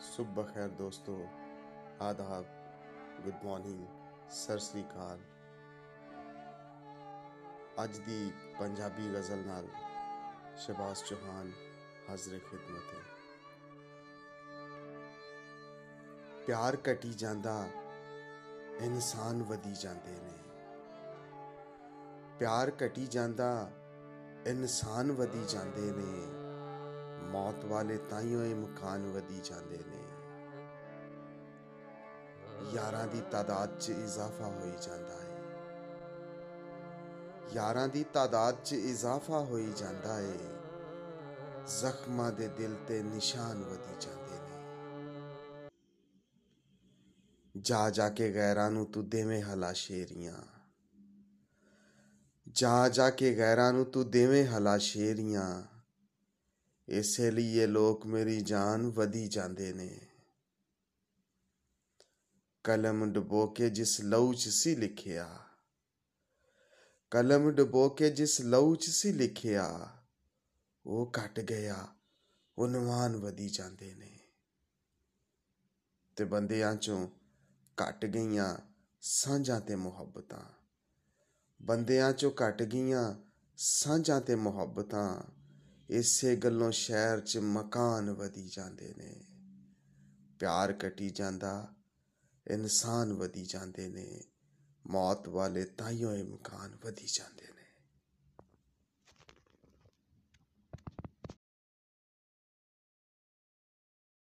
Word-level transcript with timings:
ਸੁਬਹ 0.00 0.44
ਖੈਰ 0.44 0.68
ਦੋਸਤੋ, 0.68 1.28
ਆਦਾਬ, 2.00 2.44
ਗੁੱਡ 3.22 3.44
ਮਾਰਨਿੰਗ, 3.44 3.86
ਸਤਿ 4.30 4.58
ਸ੍ਰੀ 4.58 4.82
ਅਕਾਲ। 4.82 5.18
ਅੱਜ 7.84 7.98
ਦੀ 7.98 8.32
ਪੰਜਾਬੀ 8.58 9.14
ਗਜ਼ਲ 9.14 9.38
ਨਾਲ 9.38 9.68
ਸ਼ਬਾਸ 10.56 11.04
ਚੌਹਾਨ 11.04 11.52
ਹਾਜ਼ਰ 12.10 12.38
ਖਿਦਮਤ 12.38 12.94
ਹੈ। 12.94 13.10
ਪਿਆਰ 16.46 16.78
ਘਟੀ 16.92 17.14
ਜਾਂਦਾ, 17.14 17.68
ਇਨਸਾਨ 18.80 19.42
ਵਧੀ 19.42 19.74
ਜਾਂਦੇ 19.74 20.12
ਨੇ। 20.12 20.38
ਪਿਆਰ 22.38 22.72
ਘਟੀ 22.86 23.06
ਜਾਂਦਾ, 23.06 23.70
ਇਨਸਾਨ 24.46 25.12
ਵਧੀ 25.12 25.44
ਜਾਂਦੇ 25.48 25.92
ਨੇ। 25.92 26.49
ਮੌਤ 27.22 27.64
ਵਾਲੇ 27.64 27.96
ਤਾਈਓ 27.96 28.44
ਇਹ 28.44 28.54
ਮਕਾਨ 28.54 29.06
ਵਧੀ 29.06 29.40
ਜਾਂਦੇ 29.44 29.78
ਨੇ। 29.78 30.00
ਯਾਰਾਂ 32.74 33.06
ਦੀ 33.06 33.22
ਤਾਦਾਦ 33.30 33.78
'ਚ 33.78 33.90
ਇਜ਼ਾਫਾ 33.90 34.46
ਹੋਈ 34.46 34.72
ਜਾਂਦਾ 34.86 35.14
ਹੈ। 35.14 35.30
ਯਾਰਾਂ 37.52 37.88
ਦੀ 37.88 38.04
ਤਾਦਾਦ 38.04 38.56
'ਚ 38.64 38.72
ਇਜ਼ਾਫਾ 38.72 39.38
ਹੋਈ 39.38 39.72
ਜਾਂਦਾ 39.76 40.14
ਹੈ। 40.14 40.60
ਜ਼ਖਮਾਂ 41.80 42.32
ਦੇ 42.32 42.48
ਦਿਲ 42.48 42.76
ਤੇ 42.88 43.02
ਨਿਸ਼ਾਨ 43.02 43.64
ਵਧੀ 43.64 43.94
ਜਾਂਦੇ 44.00 44.38
ਨੇ। 44.38 44.50
ਜਾ 47.56 47.90
ਜਾ 47.90 48.08
ਕੇ 48.08 48.34
ਗੈਰਾਂ 48.34 48.70
ਨੂੰ 48.70 48.86
ਤੂੰ 48.86 49.08
ਦੇਵੇਂ 49.08 49.42
ਹਲਾ 49.42 49.72
ਸ਼ੇਰੀਆਂ 49.72 50.36
ਜਾ 52.48 52.88
ਜਾ 52.88 53.10
ਕੇ 53.10 53.36
ਗੈਰਾਂ 53.36 53.72
ਨੂੰ 53.72 53.84
ਤੂੰ 53.84 54.10
ਦੇਵੇਂ 54.10 54.46
ਹਲਾ 54.46 54.78
ਸ਼ੇਰੀਆਂ 54.78 55.62
ਇਸੇ 56.90 57.30
ਲਈ 57.30 57.58
ਇਹ 57.58 57.68
ਲੋਕ 57.68 58.06
ਮੇਰੀ 58.06 58.40
ਜਾਨ 58.40 58.90
ਵਧੀ 58.90 59.28
ਜਾਂਦੇ 59.28 59.72
ਨੇ। 59.72 60.00
ਕਲਮ 62.64 63.12
ਡੁਬੋ 63.12 63.46
ਕੇ 63.46 63.70
ਜਿਸ 63.70 64.00
ਲਹੂ 64.00 64.34
'ਚ 64.34 64.48
ਸੀ 64.48 64.74
ਲਿਖਿਆ। 64.74 65.38
ਕਲਮ 67.10 67.50
ਡੁਬੋ 67.50 67.88
ਕੇ 67.88 68.10
ਜਿਸ 68.10 68.40
ਲਹੂ 68.40 68.76
'ਚ 68.76 68.90
ਸੀ 68.90 69.12
ਲਿਖਿਆ। 69.12 69.88
ਉਹ 70.86 71.12
ਘਟ 71.18 71.40
ਗਿਆ 71.40 71.88
ਉਨਵਾਨ 72.58 73.16
ਵਧੀ 73.16 73.48
ਜਾਂਦੇ 73.48 73.94
ਨੇ। 73.94 74.18
ਤੇ 76.16 76.24
ਬੰਦਿਆਂ 76.24 76.74
'ਚੋਂ 76.74 77.08
ਘਟ 77.82 78.04
ਗਈਆਂ 78.04 78.56
ਸਾਂਝਾਂ 79.00 79.60
ਤੇ 79.60 79.76
ਮੁਹੱਬਤਾਂ। 79.76 80.44
ਬੰਦਿਆਂ 81.62 82.10
'ਚੋਂ 82.10 82.30
ਘਟ 82.30 82.62
ਗਈਆਂ 82.62 83.14
ਸਾਂਝਾਂ 83.56 84.20
ਤੇ 84.20 84.34
ਮੁਹੱਬਤਾਂ। 84.34 85.39
ਇਸੇ 85.90 86.36
ਗੱਲੋਂ 86.36 86.70
ਸ਼ਹਿਰ 86.70 87.20
'ਚ 87.20 87.38
ਮਕਾਨ 87.38 88.10
ਵਧੀ 88.10 88.48
ਜਾਂਦੇ 88.48 88.94
ਨੇ। 88.98 89.24
ਪਿਆਰ 90.38 90.72
ਕਟੀ 90.72 91.10
ਜਾਂਦਾ, 91.10 91.74
ਇਨਸਾਨ 92.50 93.12
ਵਧੀ 93.12 93.46
ਜਾਂਦੇ 93.46 93.88
ਨੇ। 93.88 94.20
ਮੌਤ 94.86 95.28
ਵਾਲੇ 95.28 95.64
ਤਾਈਓ 95.64 96.12
ਇਹ 96.12 96.24
ਮਕਾਨ 96.24 96.76
ਵਧੀ 96.82 97.06
ਜਾਂਦੇ 97.06 97.46
ਨੇ। 97.56 97.59